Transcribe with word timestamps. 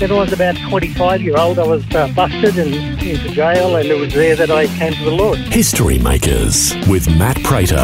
When 0.00 0.10
I 0.10 0.14
was 0.16 0.32
about 0.32 0.56
25 0.56 1.22
year 1.22 1.36
old, 1.38 1.58
I 1.58 1.66
was 1.66 1.84
uh, 1.94 2.08
busted 2.08 2.58
and 2.58 2.74
into 2.74 3.28
jail, 3.28 3.76
and 3.76 3.88
it 3.88 3.94
was 3.98 4.12
there 4.12 4.34
that 4.34 4.50
I 4.50 4.66
came 4.66 4.92
to 4.92 5.04
the 5.04 5.12
Lord. 5.12 5.38
History 5.38 5.98
Makers 5.98 6.74
with 6.88 7.08
Matt 7.16 7.40
Prater. 7.44 7.76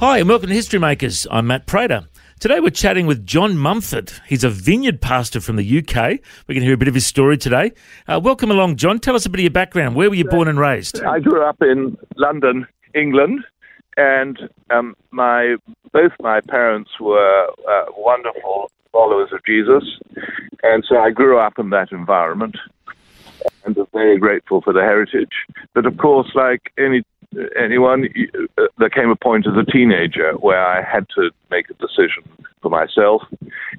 Hi, 0.00 0.18
and 0.18 0.28
welcome 0.28 0.48
to 0.48 0.54
History 0.54 0.80
Makers. 0.80 1.28
I'm 1.30 1.46
Matt 1.46 1.66
Prater. 1.66 2.08
Today 2.40 2.58
we're 2.58 2.70
chatting 2.70 3.06
with 3.06 3.24
John 3.24 3.56
Mumford. 3.56 4.12
He's 4.26 4.42
a 4.42 4.50
vineyard 4.50 5.00
pastor 5.00 5.40
from 5.40 5.54
the 5.54 5.78
UK. 5.78 5.94
We're 5.94 6.54
going 6.54 6.60
to 6.60 6.66
hear 6.66 6.74
a 6.74 6.78
bit 6.78 6.88
of 6.88 6.94
his 6.94 7.06
story 7.06 7.38
today. 7.38 7.70
Uh, 8.08 8.18
welcome 8.22 8.50
along, 8.50 8.76
John. 8.76 8.98
Tell 8.98 9.14
us 9.14 9.26
a 9.26 9.30
bit 9.30 9.38
of 9.38 9.44
your 9.44 9.52
background. 9.52 9.94
Where 9.94 10.10
were 10.10 10.16
you 10.16 10.24
born 10.24 10.48
and 10.48 10.58
raised? 10.58 11.04
I 11.04 11.20
grew 11.20 11.44
up 11.44 11.62
in 11.62 11.96
London, 12.16 12.66
England, 12.96 13.44
and 13.96 14.40
um, 14.70 14.96
my 15.12 15.54
both 15.92 16.12
my 16.20 16.40
parents 16.40 16.90
were 16.98 17.46
uh, 17.68 17.84
wonderful 17.96 18.72
followers 18.92 19.30
of 19.32 19.44
Jesus, 19.44 19.84
and 20.62 20.84
so 20.88 20.98
I 20.98 21.10
grew 21.10 21.38
up 21.38 21.58
in 21.58 21.70
that 21.70 21.92
environment 21.92 22.56
and 23.64 23.76
was 23.76 23.88
very 23.92 24.18
grateful 24.18 24.60
for 24.60 24.72
the 24.72 24.80
heritage. 24.80 25.32
But 25.74 25.86
of 25.86 25.96
course, 25.96 26.30
like 26.34 26.72
any 26.78 27.02
anyone, 27.56 28.08
uh, 28.58 28.62
there 28.78 28.90
came 28.90 29.08
a 29.10 29.16
point 29.16 29.46
as 29.46 29.54
a 29.56 29.70
teenager 29.70 30.32
where 30.32 30.64
I 30.64 30.82
had 30.82 31.06
to 31.14 31.30
make 31.50 31.70
a 31.70 31.74
decision 31.74 32.24
for 32.60 32.70
myself. 32.70 33.22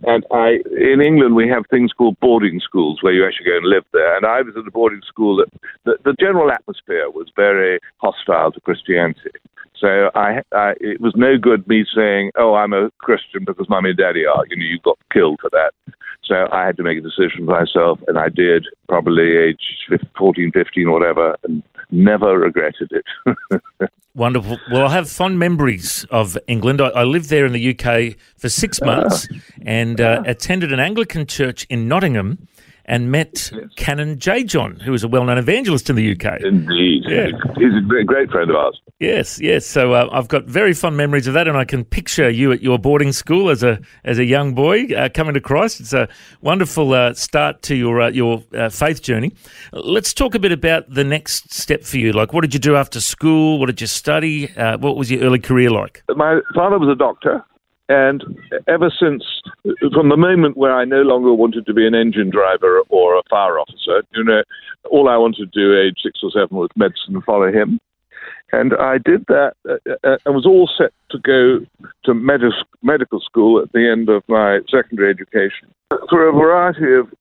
And 0.03 0.25
I, 0.31 0.59
in 0.77 1.01
England, 1.01 1.35
we 1.35 1.47
have 1.49 1.65
things 1.69 1.91
called 1.91 2.19
boarding 2.19 2.59
schools 2.59 2.99
where 3.01 3.13
you 3.13 3.25
actually 3.25 3.47
go 3.47 3.57
and 3.57 3.65
live 3.65 3.83
there. 3.91 4.15
And 4.15 4.25
I 4.25 4.41
was 4.41 4.55
at 4.57 4.67
a 4.67 4.71
boarding 4.71 5.01
school 5.05 5.37
that 5.37 5.51
the, 5.83 5.97
the 6.03 6.15
general 6.19 6.51
atmosphere 6.51 7.09
was 7.09 7.27
very 7.35 7.79
hostile 7.97 8.51
to 8.51 8.61
Christianity. 8.61 9.31
So 9.81 10.11
I, 10.13 10.43
I, 10.53 10.75
it 10.79 11.01
was 11.01 11.13
no 11.15 11.37
good 11.39 11.67
me 11.67 11.85
saying, 11.93 12.31
"Oh, 12.37 12.53
I'm 12.53 12.71
a 12.71 12.91
Christian 12.99 13.43
because 13.45 13.67
mommy 13.67 13.89
and 13.89 13.97
daddy 13.97 14.25
are." 14.25 14.45
You 14.47 14.55
know, 14.55 14.63
you 14.63 14.79
got 14.83 14.99
killed 15.11 15.39
for 15.41 15.49
that. 15.49 15.71
So 16.23 16.47
I 16.51 16.67
had 16.67 16.77
to 16.77 16.83
make 16.83 16.99
a 16.99 17.01
decision 17.01 17.45
for 17.45 17.59
myself, 17.59 17.99
and 18.07 18.17
I 18.17 18.29
did, 18.29 18.67
probably 18.87 19.35
age 19.37 19.59
14, 20.17 20.51
15, 20.53 20.91
whatever, 20.91 21.35
and 21.43 21.63
never 21.89 22.37
regretted 22.37 22.91
it. 22.91 23.89
Wonderful. 24.13 24.59
Well, 24.71 24.85
I 24.85 24.91
have 24.91 25.09
fond 25.09 25.39
memories 25.39 26.05
of 26.11 26.37
England. 26.47 26.79
I, 26.79 26.89
I 26.89 27.03
lived 27.03 27.29
there 27.29 27.45
in 27.45 27.53
the 27.53 27.69
UK 27.69 28.17
for 28.37 28.49
six 28.49 28.81
months 28.81 29.27
and 29.65 29.99
uh, 29.99 30.21
attended 30.25 30.71
an 30.73 30.79
Anglican 30.79 31.25
church 31.25 31.65
in 31.69 31.87
Nottingham 31.87 32.47
and 32.85 33.11
met 33.11 33.51
yes. 33.53 33.63
Canon 33.75 34.19
J. 34.19 34.43
John, 34.43 34.79
who 34.79 34.93
is 34.93 35.03
a 35.03 35.07
well 35.07 35.23
known 35.23 35.37
evangelist 35.37 35.89
in 35.89 35.95
the 35.95 36.11
UK. 36.11 36.41
Indeed. 36.41 37.03
Yeah. 37.07 37.27
He's 37.57 37.75
a 37.75 38.03
great 38.03 38.29
friend 38.31 38.49
of 38.49 38.55
ours. 38.55 38.79
Yes, 38.99 39.39
yes. 39.39 39.65
So 39.65 39.93
uh, 39.93 40.09
I've 40.11 40.27
got 40.27 40.45
very 40.45 40.73
fond 40.73 40.97
memories 40.97 41.27
of 41.27 41.33
that, 41.33 41.47
and 41.47 41.57
I 41.57 41.65
can 41.65 41.83
picture 41.83 42.29
you 42.29 42.51
at 42.51 42.61
your 42.61 42.77
boarding 42.77 43.11
school 43.11 43.49
as 43.49 43.63
a 43.63 43.79
as 44.03 44.19
a 44.19 44.25
young 44.25 44.53
boy 44.53 44.85
uh, 44.95 45.09
coming 45.13 45.33
to 45.33 45.41
Christ. 45.41 45.79
It's 45.79 45.93
a 45.93 46.07
wonderful 46.41 46.93
uh, 46.93 47.13
start 47.13 47.61
to 47.63 47.75
your 47.75 48.01
uh, 48.01 48.09
your 48.09 48.43
uh, 48.53 48.69
faith 48.69 49.01
journey. 49.01 49.33
Let's 49.73 50.13
talk 50.13 50.35
a 50.35 50.39
bit 50.39 50.51
about 50.51 50.89
the 50.89 51.03
next 51.03 51.53
step 51.53 51.83
for 51.83 51.97
you. 51.97 52.11
Like, 52.11 52.33
what 52.33 52.41
did 52.41 52.53
you 52.53 52.59
do 52.59 52.75
after 52.75 53.01
school? 53.01 53.59
What 53.59 53.67
did 53.67 53.81
you 53.81 53.87
study? 53.87 54.55
Uh, 54.55 54.77
what 54.77 54.97
was 54.97 55.09
your 55.09 55.21
early 55.21 55.39
career 55.39 55.71
like? 55.71 56.03
My 56.15 56.39
father 56.53 56.77
was 56.77 56.89
a 56.89 56.95
doctor. 56.95 57.43
And 57.91 58.23
ever 58.69 58.89
since, 58.89 59.21
from 59.93 60.07
the 60.07 60.15
moment 60.15 60.55
where 60.55 60.73
I 60.73 60.85
no 60.85 61.01
longer 61.01 61.33
wanted 61.33 61.65
to 61.65 61.73
be 61.73 61.85
an 61.85 61.93
engine 61.93 62.29
driver 62.29 62.81
or 62.87 63.17
a 63.17 63.23
fire 63.29 63.59
officer, 63.59 64.01
you 64.15 64.23
know, 64.23 64.43
all 64.89 65.09
I 65.09 65.17
wanted 65.17 65.51
to 65.51 65.59
do, 65.59 65.77
age 65.77 65.97
six 66.01 66.21
or 66.23 66.31
seven, 66.31 66.55
was 66.55 66.69
medicine 66.77 67.15
and 67.15 67.23
follow 67.25 67.51
him. 67.51 67.81
And 68.53 68.73
I 68.75 68.97
did 68.97 69.25
that 69.27 69.55
uh, 69.69 69.73
uh, 70.05 70.17
and 70.25 70.33
was 70.33 70.45
all 70.45 70.69
set 70.77 70.93
to 71.09 71.19
go 71.19 71.65
to 72.05 72.13
med- 72.13 72.63
medical 72.81 73.19
school 73.19 73.61
at 73.61 73.73
the 73.73 73.89
end 73.91 74.07
of 74.07 74.23
my 74.29 74.61
secondary 74.69 75.09
education. 75.09 75.67
For 76.09 76.29
a 76.29 76.31
variety 76.31 76.93
of 76.93 77.11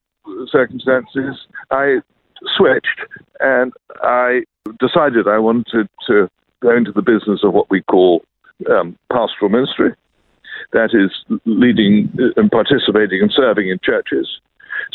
circumstances, 0.49 1.49
I 1.73 1.97
switched 2.57 3.01
and 3.41 3.73
I 4.03 4.45
decided 4.79 5.27
I 5.27 5.39
wanted 5.39 5.89
to 6.07 6.29
go 6.63 6.77
into 6.77 6.93
the 6.93 7.03
business 7.03 7.41
of 7.43 7.55
what 7.55 7.71
we 7.71 7.83
call 7.83 8.23
um, 8.71 8.97
pastoral 9.11 9.51
ministry 9.51 9.97
that 10.73 10.91
is 10.93 11.11
leading 11.45 12.13
and 12.37 12.51
participating 12.51 13.21
and 13.23 13.33
serving 13.35 13.69
in 13.69 13.79
churches. 13.83 14.41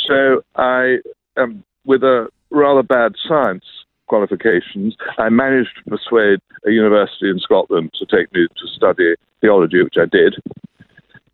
So 0.07 0.41
I, 0.55 0.97
um, 1.37 1.63
with 1.85 2.03
a 2.03 2.27
rather 2.49 2.83
bad 2.83 3.13
science 3.27 3.65
qualifications, 4.07 4.95
I 5.17 5.29
managed 5.29 5.69
to 5.77 5.89
persuade 5.89 6.39
a 6.65 6.71
university 6.71 7.29
in 7.29 7.39
Scotland 7.39 7.91
to 7.99 8.05
take 8.05 8.31
me 8.33 8.47
to 8.47 8.67
study 8.75 9.15
theology, 9.41 9.83
which 9.83 9.97
I 9.97 10.05
did. 10.05 10.35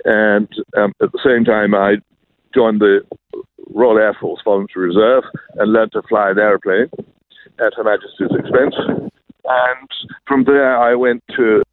And 0.05 0.49
um, 0.77 0.93
at 1.01 1.11
the 1.11 1.19
same 1.23 1.45
time, 1.45 1.75
I 1.75 1.95
joined 2.53 2.81
the 2.81 3.01
Royal 3.69 3.97
Air 3.97 4.15
Force 4.19 4.41
Voluntary 4.43 4.87
Reserve 4.87 5.23
and 5.55 5.71
learned 5.71 5.91
to 5.93 6.01
fly 6.09 6.31
an 6.31 6.39
aeroplane 6.39 6.89
at 7.59 7.73
Her 7.75 7.83
Majesty's 7.83 8.37
expense. 8.37 9.10
And 9.45 9.89
from 10.27 10.43
there, 10.43 10.77
I 10.77 10.95
went 10.95 11.23
to 11.35 11.63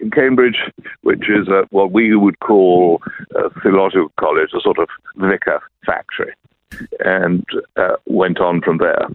in 0.00 0.10
Cambridge, 0.10 0.58
which 1.02 1.28
is 1.28 1.48
a, 1.48 1.66
what 1.70 1.92
we 1.92 2.14
would 2.16 2.40
call 2.40 3.02
a 3.34 3.50
theological 3.60 4.12
college, 4.18 4.50
a 4.54 4.60
sort 4.60 4.78
of 4.78 4.88
vicar 5.16 5.60
factory, 5.84 6.32
and 7.00 7.44
uh, 7.76 7.96
went 8.06 8.40
on 8.40 8.60
from 8.60 8.78
there. 8.78 9.06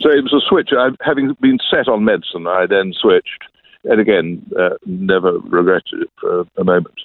So 0.00 0.10
it 0.10 0.22
was 0.22 0.32
a 0.32 0.48
switch. 0.48 0.70
I, 0.72 0.90
having 1.02 1.36
been 1.40 1.58
set 1.70 1.88
on 1.88 2.04
medicine, 2.04 2.46
I 2.46 2.66
then 2.66 2.92
switched, 2.92 3.44
and 3.84 4.00
again, 4.00 4.44
uh, 4.58 4.70
never 4.86 5.38
regretted 5.38 6.02
it 6.02 6.10
for 6.20 6.46
a 6.56 6.64
moment. 6.64 7.00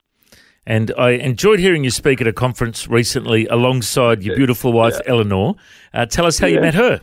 And 0.65 0.93
I 0.97 1.11
enjoyed 1.11 1.59
hearing 1.59 1.83
you 1.83 1.89
speak 1.89 2.21
at 2.21 2.27
a 2.27 2.33
conference 2.33 2.87
recently 2.87 3.47
alongside 3.47 4.23
your 4.23 4.35
beautiful 4.35 4.71
wife, 4.71 4.93
yeah. 5.03 5.11
Eleanor. 5.11 5.55
Uh, 5.93 6.05
tell 6.05 6.25
us 6.25 6.39
how 6.39 6.47
yeah. 6.47 6.55
you 6.55 6.61
met 6.61 6.73
her. 6.75 7.01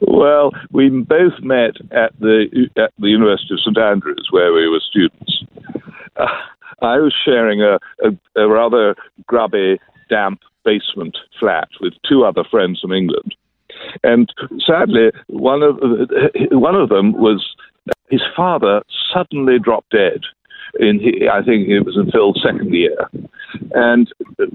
Well, 0.00 0.52
we 0.70 0.88
both 0.90 1.40
met 1.42 1.76
at 1.90 2.12
the 2.20 2.68
at 2.76 2.92
the 2.98 3.08
University 3.08 3.54
of 3.54 3.60
St 3.60 3.78
Andrews, 3.78 4.28
where 4.30 4.52
we 4.52 4.68
were 4.68 4.80
students. 4.80 5.44
Uh, 6.16 6.26
I 6.82 6.98
was 6.98 7.14
sharing 7.24 7.62
a, 7.62 7.78
a, 8.02 8.42
a 8.42 8.48
rather 8.48 8.96
grubby, 9.26 9.78
damp 10.08 10.40
basement 10.64 11.16
flat 11.38 11.68
with 11.80 11.94
two 12.08 12.24
other 12.24 12.44
friends 12.44 12.80
from 12.80 12.92
England, 12.92 13.34
and 14.02 14.32
sadly, 14.66 15.10
one 15.28 15.62
of 15.62 15.78
one 16.52 16.74
of 16.74 16.88
them 16.88 17.12
was 17.12 17.54
his 18.10 18.22
father 18.36 18.82
suddenly 19.12 19.58
dropped 19.58 19.90
dead. 19.90 20.20
In 20.80 21.00
I 21.30 21.42
think 21.42 21.68
it 21.68 21.80
was 21.84 21.96
in 21.96 22.10
Phil's 22.10 22.40
second 22.42 22.72
year, 22.72 22.96
and 23.74 24.12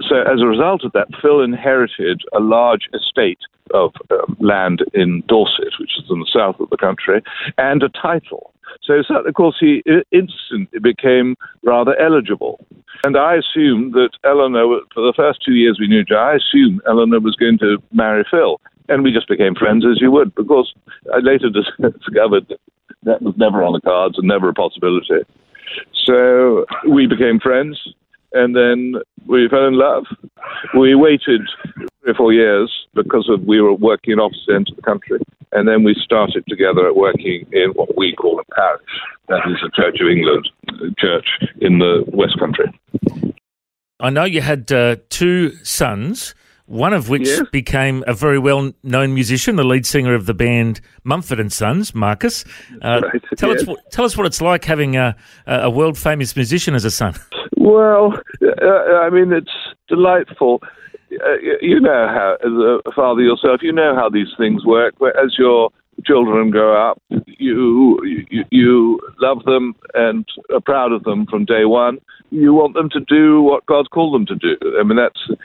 so 0.07 0.21
as 0.21 0.41
a 0.41 0.47
result 0.47 0.83
of 0.83 0.91
that, 0.93 1.07
Phil 1.21 1.41
inherited 1.41 2.21
a 2.33 2.39
large 2.39 2.89
estate 2.93 3.39
of 3.73 3.93
um, 4.11 4.37
land 4.39 4.83
in 4.93 5.23
Dorset, 5.27 5.73
which 5.79 5.97
is 5.97 6.05
in 6.09 6.19
the 6.19 6.31
south 6.31 6.59
of 6.59 6.69
the 6.69 6.77
country, 6.77 7.21
and 7.57 7.83
a 7.83 7.89
title. 7.89 8.53
So, 8.83 9.01
of 9.09 9.33
course, 9.33 9.57
he 9.59 9.83
instantly 10.11 10.79
became 10.79 11.35
rather 11.63 11.99
eligible. 11.99 12.65
And 13.03 13.17
I 13.17 13.35
assumed 13.35 13.93
that 13.93 14.11
Eleanor, 14.23 14.81
for 14.93 15.01
the 15.01 15.13
first 15.15 15.41
two 15.43 15.53
years 15.53 15.77
we 15.79 15.87
knew 15.87 16.01
each 16.01 16.11
other, 16.11 16.19
I 16.19 16.35
assumed 16.35 16.81
Eleanor 16.87 17.19
was 17.19 17.35
going 17.35 17.57
to 17.59 17.77
marry 17.91 18.25
Phil. 18.29 18.59
And 18.89 19.03
we 19.03 19.11
just 19.11 19.27
became 19.27 19.55
friends 19.55 19.85
as 19.85 19.99
you 19.99 20.11
would. 20.11 20.33
Because 20.35 20.73
I 21.13 21.19
later 21.19 21.49
discovered 21.81 22.47
that 22.47 22.59
that 23.03 23.21
was 23.21 23.35
never 23.37 23.63
on 23.63 23.73
the 23.73 23.81
cards 23.81 24.17
and 24.17 24.27
never 24.27 24.49
a 24.49 24.53
possibility. 24.53 25.25
So 26.05 26.65
we 26.87 27.07
became 27.07 27.39
friends 27.39 27.79
and 28.41 28.55
then 28.55 28.79
we 29.25 29.47
fell 29.49 29.67
in 29.67 29.73
love. 29.77 30.05
We 30.77 30.95
waited 30.95 31.41
three 32.01 32.11
or 32.11 32.15
four 32.15 32.33
years 32.33 32.69
because 32.93 33.27
of 33.29 33.43
we 33.45 33.59
were 33.61 33.73
working 33.73 34.13
in 34.13 34.19
opposite 34.19 34.53
ends 34.55 34.69
of 34.71 34.77
the 34.77 34.81
country, 34.83 35.19
and 35.51 35.67
then 35.67 35.83
we 35.83 35.93
started 36.03 36.43
together 36.47 36.93
working 36.93 37.45
in 37.51 37.71
what 37.77 37.97
we 37.97 38.13
call 38.15 38.39
a 38.39 38.55
parish. 38.55 38.81
That 39.29 39.41
is 39.51 39.57
a 39.67 39.71
Church 39.81 39.97
of 40.01 40.07
England 40.07 40.45
church 40.97 41.27
in 41.59 41.79
the 41.79 42.03
West 42.13 42.37
Country. 42.39 42.67
I 43.99 44.09
know 44.09 44.23
you 44.25 44.41
had 44.41 44.71
uh, 44.71 44.97
two 45.09 45.51
sons, 45.63 46.35
one 46.67 46.93
of 46.93 47.09
which 47.09 47.27
Yes. 47.27 47.41
became 47.51 48.03
a 48.07 48.13
very 48.13 48.37
well 48.39 48.71
known 48.83 49.13
musician, 49.13 49.55
the 49.55 49.63
lead 49.63 49.85
singer 49.85 50.13
of 50.13 50.27
the 50.27 50.33
band 50.35 50.81
Mumford 51.03 51.39
and 51.39 51.51
Sons, 51.51 51.95
Marcus. 51.95 52.45
Uh, 52.81 53.01
Right, 53.03 53.21
tell, 53.37 53.51
us, 53.51 53.61
yes. 53.61 53.67
what- 53.67 53.91
tell 53.91 54.05
us 54.05 54.15
what 54.15 54.27
it's 54.27 54.41
like 54.41 54.65
having 54.65 54.95
a, 54.95 55.15
a 55.47 55.69
world 55.69 55.97
famous 55.97 56.35
musician 56.35 56.75
as 56.75 56.85
a 56.85 56.91
son. 56.91 57.15
Well, 57.67 58.13
uh, 58.41 58.93
I 59.03 59.09
mean, 59.09 59.33
it's 59.33 59.51
delightful. 59.89 60.61
Uh, 61.11 61.35
you 61.61 61.81
know 61.81 62.07
how, 62.07 62.37
as 62.39 62.81
a 62.85 62.91
father 62.95 63.21
yourself, 63.21 63.59
you 63.61 63.73
know 63.73 63.93
how 63.93 64.07
these 64.07 64.29
things 64.37 64.65
work. 64.65 64.93
As 65.21 65.35
your 65.37 65.71
children 66.05 66.49
grow 66.49 66.89
up, 66.89 67.01
you, 67.09 67.99
you 68.05 68.45
you 68.51 69.01
love 69.19 69.43
them 69.43 69.75
and 69.93 70.25
are 70.53 70.61
proud 70.61 70.93
of 70.93 71.03
them 71.03 71.25
from 71.25 71.43
day 71.43 71.65
one. 71.65 71.99
You 72.31 72.53
want 72.53 72.73
them 72.73 72.89
to 72.91 73.01
do 73.01 73.41
what 73.41 73.65
God's 73.65 73.89
called 73.89 74.15
them 74.15 74.25
to 74.27 74.35
do. 74.35 74.55
I 74.79 74.83
mean, 74.83 74.97
that's. 74.97 75.39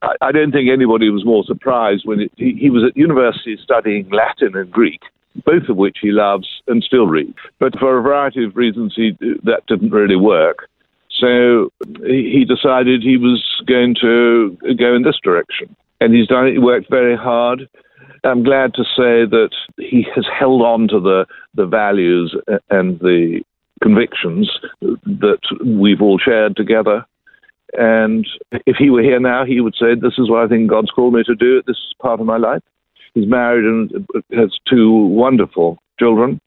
I, 0.00 0.28
I 0.28 0.30
don't 0.30 0.52
think 0.52 0.70
anybody 0.70 1.10
was 1.10 1.24
more 1.24 1.42
surprised 1.44 2.02
when 2.04 2.20
it, 2.20 2.32
he, 2.36 2.52
he 2.52 2.70
was 2.70 2.84
at 2.88 2.96
university 2.96 3.58
studying 3.60 4.08
Latin 4.10 4.54
and 4.54 4.70
Greek 4.70 5.00
both 5.44 5.68
of 5.68 5.76
which 5.76 5.98
he 6.00 6.12
loves 6.12 6.46
and 6.68 6.80
still 6.84 7.08
reads. 7.08 7.34
But 7.58 7.76
for 7.80 7.98
a 7.98 8.02
variety 8.02 8.44
of 8.44 8.54
reasons, 8.54 8.92
he, 8.94 9.16
that 9.42 9.62
didn't 9.66 9.90
really 9.90 10.14
work. 10.14 10.68
So 11.18 11.70
he 12.04 12.44
decided 12.44 13.02
he 13.02 13.16
was 13.16 13.44
going 13.66 13.94
to 14.00 14.56
go 14.76 14.94
in 14.94 15.02
this 15.02 15.18
direction. 15.22 15.74
And 16.00 16.14
he's 16.14 16.26
done 16.26 16.48
it. 16.48 16.52
He 16.52 16.58
worked 16.58 16.90
very 16.90 17.16
hard. 17.16 17.68
I'm 18.24 18.42
glad 18.42 18.74
to 18.74 18.84
say 18.84 19.24
that 19.26 19.50
he 19.78 20.06
has 20.14 20.26
held 20.38 20.62
on 20.62 20.88
to 20.88 21.00
the, 21.00 21.26
the 21.54 21.66
values 21.66 22.36
and 22.70 22.98
the 23.00 23.42
convictions 23.82 24.50
that 24.80 25.40
we've 25.64 26.00
all 26.00 26.18
shared 26.18 26.56
together. 26.56 27.04
And 27.74 28.26
if 28.66 28.76
he 28.76 28.90
were 28.90 29.02
here 29.02 29.20
now, 29.20 29.44
he 29.44 29.60
would 29.60 29.74
say, 29.74 29.94
This 29.94 30.14
is 30.18 30.30
what 30.30 30.44
I 30.44 30.48
think 30.48 30.70
God's 30.70 30.90
called 30.90 31.14
me 31.14 31.22
to 31.24 31.34
do. 31.34 31.62
This 31.66 31.76
is 31.76 31.94
part 32.00 32.20
of 32.20 32.26
my 32.26 32.36
life. 32.36 32.62
He's 33.14 33.28
married 33.28 33.64
and 33.64 34.06
has 34.32 34.50
two 34.68 34.92
wonderful 34.92 35.78
children. 35.98 36.40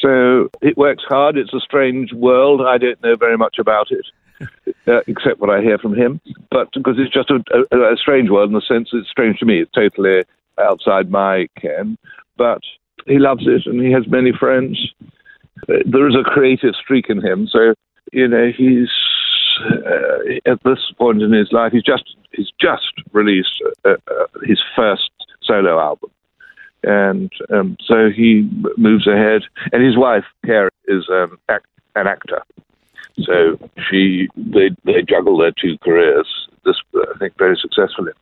So 0.00 0.48
it 0.62 0.76
works 0.76 1.04
hard. 1.08 1.36
It's 1.36 1.52
a 1.54 1.60
strange 1.60 2.12
world. 2.12 2.60
I 2.66 2.78
don't 2.78 3.02
know 3.02 3.16
very 3.16 3.36
much 3.36 3.58
about 3.58 3.88
it, 3.90 4.06
uh, 4.86 5.00
except 5.06 5.40
what 5.40 5.50
I 5.50 5.60
hear 5.60 5.78
from 5.78 5.94
him. 5.94 6.20
But 6.50 6.72
because 6.72 6.96
it's 6.98 7.12
just 7.12 7.30
a, 7.30 7.42
a, 7.72 7.92
a 7.92 7.96
strange 7.96 8.30
world 8.30 8.50
in 8.50 8.54
the 8.54 8.62
sense 8.66 8.90
it's 8.92 9.10
strange 9.10 9.38
to 9.40 9.46
me. 9.46 9.60
It's 9.60 9.72
totally 9.72 10.22
outside 10.58 11.10
my 11.10 11.48
ken. 11.60 11.98
But 12.36 12.62
he 13.06 13.18
loves 13.18 13.46
it 13.46 13.66
and 13.66 13.80
he 13.80 13.92
has 13.92 14.06
many 14.08 14.32
friends. 14.32 14.78
Uh, 15.68 15.82
There 15.86 16.08
is 16.08 16.16
a 16.16 16.22
creative 16.22 16.74
streak 16.74 17.06
in 17.08 17.24
him. 17.24 17.46
So, 17.48 17.74
you 18.12 18.28
know, 18.28 18.50
he's 18.56 18.88
uh, 19.68 20.50
at 20.50 20.62
this 20.64 20.78
point 20.96 21.22
in 21.22 21.32
his 21.32 21.52
life, 21.52 21.72
he's 21.72 21.82
just 21.82 22.16
he's 22.32 22.50
just 22.60 22.92
released 23.12 23.62
uh, 23.84 23.90
uh, 23.90 24.26
his 24.44 24.60
first 24.74 25.10
solo 25.42 25.78
album, 25.78 26.10
and 26.82 27.30
um, 27.52 27.76
so 27.86 28.10
he 28.10 28.48
moves 28.76 29.06
ahead. 29.06 29.42
And 29.72 29.84
his 29.84 29.96
wife, 29.96 30.24
Carey, 30.44 30.70
is 30.86 31.08
um, 31.10 31.38
act- 31.48 31.66
an 31.94 32.06
actor, 32.06 32.42
so 33.18 33.58
she 33.90 34.28
they 34.36 34.70
they 34.84 35.02
juggle 35.08 35.38
their 35.38 35.52
two 35.52 35.76
careers. 35.82 36.26
This 36.64 36.76
I 36.94 37.18
think 37.18 37.36
very 37.38 37.56
successfully. 37.60 38.12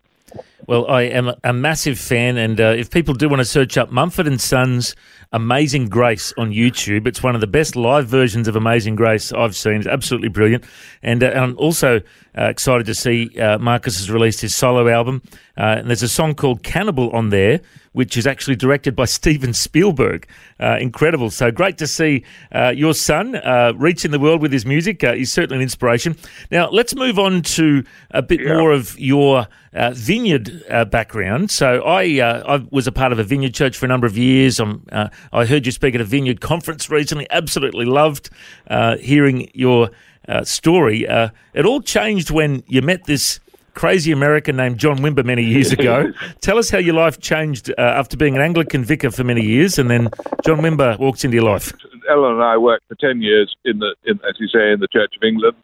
Well, 0.67 0.87
I 0.91 1.03
am 1.03 1.33
a 1.43 1.53
massive 1.55 1.99
fan, 1.99 2.37
and 2.37 2.61
uh, 2.61 2.75
if 2.77 2.91
people 2.91 3.15
do 3.15 3.27
want 3.31 3.41
to 3.41 3.45
search 3.47 3.79
up 3.79 3.91
Mumford 3.91 4.27
and 4.27 4.39
Sons 4.39 4.95
Amazing 5.33 5.89
Grace 5.89 6.35
on 6.37 6.53
YouTube, 6.53 7.07
it's 7.07 7.23
one 7.23 7.35
of 7.35 7.41
the 7.41 7.47
best 7.47 7.75
live 7.75 8.07
versions 8.07 8.49
of 8.49 8.55
Amazing 8.55 8.97
Grace 8.97 9.33
I've 9.33 9.57
seen. 9.57 9.77
It's 9.77 9.87
absolutely 9.87 10.29
brilliant. 10.29 10.65
And, 11.03 11.23
uh, 11.23 11.29
I'm 11.29 11.57
also 11.57 12.03
uh, 12.37 12.45
excited 12.45 12.85
to 12.85 12.95
see 12.95 13.39
uh, 13.39 13.59
Marcus 13.59 13.97
has 13.97 14.11
released 14.11 14.43
his 14.43 14.55
solo 14.55 14.89
album. 14.89 15.23
Uh, 15.57 15.77
and 15.79 15.89
there's 15.89 16.03
a 16.03 16.09
song 16.09 16.35
called 16.35 16.63
Cannibal 16.63 17.11
on 17.13 17.31
there, 17.31 17.63
which 17.99 18.17
is 18.17 18.29
actually 18.29 18.55
directed 18.55 18.95
by 18.95 19.05
Steven 19.19 19.53
Spielberg. 19.53 20.29
Uh, 20.61 20.77
incredible. 20.81 21.31
So 21.31 21.51
great 21.51 21.79
to 21.79 21.89
see 21.89 22.25
uh, 22.53 22.69
your 22.69 22.95
son 22.95 23.35
uh, 23.35 23.73
reaching 23.75 24.13
the 24.13 24.21
world 24.21 24.41
with 24.41 24.53
his 24.53 24.65
music. 24.65 25.03
Uh, 25.03 25.15
he's 25.15 25.33
certainly 25.33 25.57
an 25.57 25.63
inspiration. 25.63 26.17
Now, 26.53 26.71
let's 26.71 26.95
move 26.95 27.19
on 27.19 27.43
to 27.43 27.83
a 28.13 28.23
bit 28.23 28.47
more 28.47 28.71
of 28.71 28.97
your 29.01 29.49
uh, 29.73 29.91
vineyard 29.91 30.63
uh, 30.71 30.85
background. 30.85 31.51
So 31.51 31.83
I 31.83 32.21
uh, 32.21 32.59
I 32.59 32.67
was 32.71 32.87
a 32.87 32.93
part 32.93 33.11
of 33.11 33.19
a 33.19 33.25
vineyard 33.25 33.55
church 33.55 33.77
for 33.77 33.87
a 33.87 33.89
number 33.89 34.07
of 34.07 34.17
years. 34.17 34.61
Uh, 34.61 35.09
I 35.33 35.45
heard 35.45 35.67
you 35.67 35.73
speak 35.73 35.97
at 35.97 36.01
a 36.01 36.05
vineyard 36.05 36.41
conference 36.41 36.89
recently. 36.89 37.27
Absolutely 37.31 37.85
loved 37.85 38.31
uh, 38.69 38.97
hearing 38.99 39.51
your 39.55 39.91
uh, 40.29 40.45
story. 40.45 41.09
Uh, 41.09 41.31
it 41.53 41.67
all 41.67 41.81
changed 41.81 42.31
when 42.31 42.63
you 42.69 42.81
met 42.81 43.07
this 43.07 43.41
crazy 43.75 44.13
American 44.13 44.57
named 44.57 44.79
John 44.79 44.99
Wimber 44.99 45.25
many 45.25 45.45
years 45.45 45.73
ago. 45.73 46.13
Tell 46.41 46.59
us 46.59 46.71
how 46.71 46.79
your 46.79 46.95
life 46.95 47.21
changed 47.21 47.71
uh, 47.71 47.83
after 47.83 48.17
being 48.17 48.37
an 48.37 48.43
Anglican 48.43 48.85
vicar 48.85 49.11
for 49.11 49.25
many 49.25 49.43
years, 49.43 49.79
and 49.79 49.91
then 49.91 50.09
John 50.45 50.59
Wimber 50.59 50.99
walks 50.99 51.25
into 51.25 51.37
your 51.37 51.45
life. 51.45 51.73
Ellen 52.11 52.33
and 52.33 52.43
I 52.43 52.57
worked 52.57 52.89
for 52.89 52.95
ten 52.97 53.23
years 53.23 53.55
in 53.65 53.79
the, 53.79 53.95
in, 54.05 54.19
as 54.29 54.37
you 54.39 54.49
say, 54.49 54.73
in 54.73 54.81
the 54.81 54.89
Church 54.89 55.15
of 55.17 55.23
England. 55.23 55.57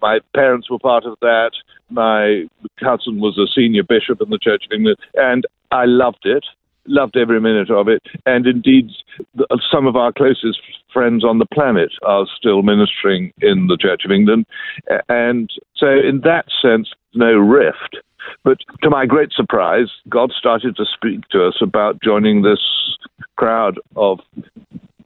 My 0.00 0.20
parents 0.34 0.70
were 0.70 0.78
part 0.78 1.04
of 1.04 1.16
that. 1.20 1.50
My 1.90 2.48
cousin 2.78 3.20
was 3.20 3.36
a 3.36 3.46
senior 3.52 3.82
bishop 3.82 4.20
in 4.20 4.30
the 4.30 4.38
Church 4.38 4.64
of 4.64 4.72
England, 4.72 4.98
and 5.14 5.44
I 5.70 5.84
loved 5.84 6.24
it. 6.24 6.44
Loved 6.86 7.16
every 7.16 7.40
minute 7.40 7.70
of 7.70 7.88
it. 7.88 8.02
And 8.26 8.46
indeed, 8.46 8.90
some 9.70 9.86
of 9.86 9.96
our 9.96 10.12
closest 10.12 10.60
friends 10.92 11.24
on 11.24 11.38
the 11.38 11.46
planet 11.46 11.92
are 12.02 12.26
still 12.36 12.62
ministering 12.62 13.32
in 13.40 13.66
the 13.66 13.76
Church 13.76 14.02
of 14.04 14.10
England. 14.10 14.46
And 15.08 15.50
so, 15.76 15.88
in 15.88 16.22
that 16.24 16.46
sense, 16.60 16.88
no 17.14 17.32
rift. 17.32 17.98
But 18.44 18.58
to 18.82 18.90
my 18.90 19.06
great 19.06 19.32
surprise, 19.32 19.88
God 20.08 20.32
started 20.32 20.76
to 20.76 20.84
speak 20.84 21.28
to 21.30 21.46
us 21.46 21.56
about 21.60 22.02
joining 22.02 22.42
this 22.42 22.60
crowd 23.36 23.78
of 23.96 24.20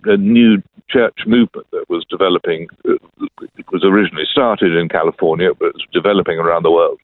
a 0.05 0.17
new 0.17 0.63
church 0.89 1.21
movement 1.27 1.67
that 1.73 1.87
was 1.89 2.05
developing. 2.09 2.69
uh, 2.89 2.95
It 3.59 3.67
was 3.73 3.85
originally 3.85 4.27
started 4.31 4.77
in 4.77 4.89
California, 4.89 5.51
but 5.59 5.69
it's 5.75 5.85
developing 5.93 6.39
around 6.39 6.63
the 6.63 6.71
world. 6.71 7.01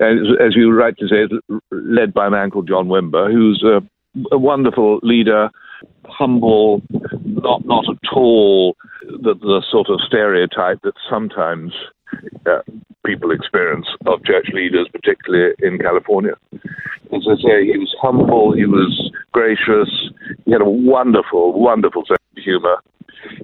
And 0.00 0.38
as 0.38 0.54
you 0.54 0.70
right 0.70 0.96
to 0.98 1.08
say, 1.08 1.28
led 1.70 2.12
by 2.12 2.26
a 2.26 2.30
man 2.30 2.50
called 2.50 2.68
John 2.68 2.88
Wimber, 2.88 3.32
who's 3.32 3.62
a, 3.62 3.82
a 4.32 4.38
wonderful 4.38 5.00
leader, 5.02 5.50
humble, 6.04 6.82
not 7.24 7.64
not 7.64 7.84
at 7.88 8.12
all 8.12 8.76
the, 9.02 9.34
the 9.34 9.62
sort 9.70 9.88
of 9.88 10.00
stereotype 10.06 10.80
that 10.82 10.94
sometimes 11.08 11.72
uh, 12.46 12.60
people 13.04 13.30
experience 13.30 13.86
of 14.06 14.22
church 14.24 14.48
leaders, 14.52 14.88
particularly 14.92 15.54
in 15.60 15.78
California. 15.78 16.34
As 17.14 17.26
I 17.26 17.36
say, 17.36 17.64
he 17.64 17.78
was 17.78 17.94
humble, 18.00 18.52
he 18.52 18.66
was 18.66 19.10
gracious, 19.32 19.88
he 20.44 20.52
had 20.52 20.60
a 20.60 20.68
wonderful, 20.68 21.58
wonderful 21.58 22.04
sense 22.04 22.18
of 22.36 22.42
humor, 22.42 22.76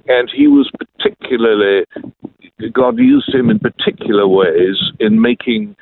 and 0.07 0.29
he 0.35 0.47
was 0.47 0.69
particularly, 0.77 1.85
God 2.71 2.99
used 2.99 3.33
him 3.33 3.49
in 3.49 3.59
particular 3.59 4.27
ways 4.27 4.77
in 4.99 5.19
making 5.21 5.75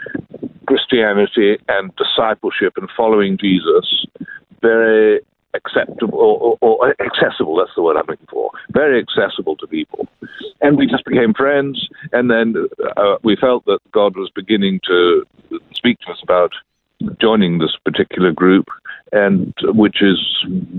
Christianity 0.65 1.57
and 1.67 1.91
discipleship 1.97 2.73
and 2.77 2.89
following 2.95 3.37
Jesus 3.37 4.05
very 4.63 5.19
acceptable 5.53 6.17
or, 6.19 6.57
or, 6.61 6.95
accessible. 6.99 7.57
That's 7.57 7.75
the 7.75 7.83
word 7.83 7.97
I'm 7.97 8.05
looking 8.07 8.27
for. 8.29 8.49
Very 8.71 8.99
accessible 8.99 9.55
to 9.57 9.67
people, 9.67 10.07
and 10.61 10.77
we 10.77 10.87
just 10.87 11.05
became 11.05 11.33
friends. 11.33 11.87
And 12.11 12.31
then 12.31 12.55
uh, 12.97 13.17
we 13.23 13.35
felt 13.35 13.65
that 13.65 13.79
God 13.91 14.15
was 14.15 14.31
beginning 14.33 14.79
to 14.87 15.25
speak 15.73 15.99
to 15.99 16.11
us 16.11 16.19
about 16.23 16.53
joining 17.19 17.59
this 17.59 17.75
particular 17.85 18.31
group, 18.31 18.65
and 19.11 19.53
which 19.63 20.01
is 20.01 20.19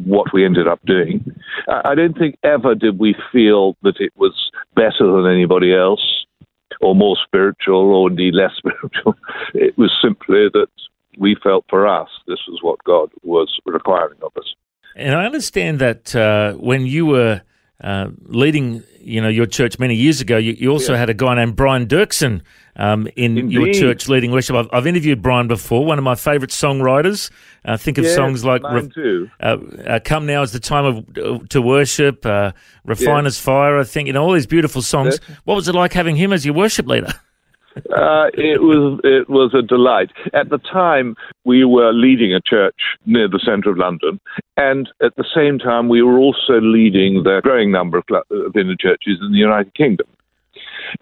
what 0.05 0.33
we 0.33 0.45
ended 0.45 0.67
up 0.67 0.81
doing. 0.87 1.25
I 1.69 1.95
don't 1.95 2.17
think 2.19 2.37
ever 2.43 2.75
did 2.75 2.99
we 2.99 3.14
feel 3.33 3.76
that 3.83 4.00
it 4.00 4.12
was 4.17 4.50
better 4.75 5.07
than 5.12 5.26
anybody 5.31 5.75
else, 5.75 6.25
or 6.81 6.95
more 6.95 7.17
spiritual, 7.25 7.95
or 7.95 8.11
indeed 8.11 8.35
less 8.35 8.53
spiritual. 8.59 9.14
It 9.55 9.76
was 9.79 9.93
simply 10.03 10.49
that 10.53 10.69
we 11.18 11.37
felt 11.42 11.64
for 11.68 11.87
us 11.87 12.09
this 12.26 12.40
was 12.49 12.61
what 12.62 12.83
God 12.85 13.11
was 13.23 13.59
requiring 13.64 14.18
of 14.23 14.33
us. 14.37 14.54
And 14.97 15.14
I 15.14 15.26
understand 15.26 15.80
that 15.80 16.14
uh, 16.14 16.54
when 16.54 16.87
you 16.87 17.06
were 17.06 17.42
uh, 17.83 18.09
leading, 18.26 18.83
you 19.00 19.21
know, 19.21 19.28
your 19.28 19.47
church 19.47 19.78
many 19.78 19.94
years 19.94 20.21
ago, 20.21 20.37
you, 20.37 20.52
you 20.52 20.71
also 20.71 20.94
had 20.94 21.11
a 21.11 21.14
guy 21.14 21.35
named 21.35 21.56
Brian 21.56 21.87
Doerksen 21.87 22.42
um, 22.76 23.09
in 23.16 23.50
your 23.50 23.73
church 23.73 24.09
leading 24.09 24.30
worship. 24.30 24.54
I've, 24.54 24.68
I've 24.73 24.87
interviewed 24.87 25.21
Brian 25.21 25.49
before, 25.49 25.85
one 25.85 25.99
of 25.99 26.04
my 26.04 26.14
favourite 26.14 26.50
songwriters. 26.50 27.30
Uh, 27.64 27.76
think 27.76 27.99
of 27.99 28.04
Yes, 28.04 28.14
songs 28.14 28.44
like 28.44 28.62
too. 28.94 29.28
uh, 29.40 29.56
uh, 29.87 30.00
"Come 30.04 30.26
Now 30.26 30.42
Is 30.42 30.52
the 30.52 30.61
Time 30.61 30.85
of 30.85 31.18
uh, 31.18 31.44
to 31.49 31.61
Worship," 31.61 32.25
uh, 32.25 32.52
"Refiner's 32.85 33.38
Fire." 33.38 33.78
I 33.78 33.85
think 33.85 34.06
you 34.06 34.12
know 34.12 34.25
all 34.25 34.33
these 34.33 34.47
beautiful 34.47 34.83
songs. 34.83 35.18
What 35.44 35.54
was 35.54 35.68
it 35.68 35.75
like 35.75 35.92
having 35.92 36.16
him 36.16 36.33
as 36.33 36.47
your 36.47 36.54
worship 36.54 36.87
leader? 36.87 37.12
Uh, 37.76 38.31
it 38.35 38.62
was 38.62 39.00
it 39.02 39.28
was 39.28 39.52
a 39.52 39.62
delight. 39.62 40.11
At 40.33 40.49
the 40.49 40.59
time, 40.59 41.16
we 41.45 41.64
were 41.64 41.93
leading 41.93 42.33
a 42.33 42.40
church 42.40 42.81
near 43.04 43.28
the 43.28 43.40
centre 43.45 43.71
of 43.71 43.78
London, 43.78 44.21
and 44.57 44.88
at 45.02 45.16
the 45.16 45.25
same 45.35 45.59
time, 45.59 45.88
we 45.88 46.02
were 46.02 46.19
also 46.19 46.61
leading 46.61 47.25
the 47.25 47.40
growing 47.43 47.73
number 47.73 47.99
of 47.99 48.04
vineyard 48.52 48.78
churches 48.78 49.19
in 49.21 49.33
the 49.33 49.38
United 49.38 49.75
Kingdom. 49.75 50.07